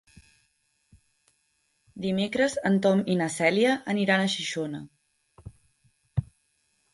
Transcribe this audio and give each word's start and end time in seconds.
Dimecres 2.05 2.55
en 2.69 2.79
Tom 2.85 3.03
i 3.17 3.19
na 3.19 3.27
Cèlia 3.35 3.75
aniran 3.95 4.25
a 4.25 4.33
Xixona. 4.37 4.81